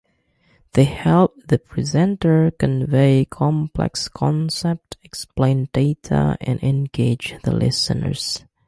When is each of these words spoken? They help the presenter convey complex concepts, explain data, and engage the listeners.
They 0.73 0.85
help 0.85 1.35
the 1.47 1.59
presenter 1.59 2.49
convey 2.49 3.25
complex 3.25 4.09
concepts, 4.09 4.97
explain 5.03 5.69
data, 5.73 6.37
and 6.41 6.59
engage 6.63 7.35
the 7.43 7.51
listeners. 7.51 8.43